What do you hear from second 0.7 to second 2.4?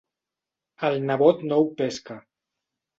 El nebot no ho pesca.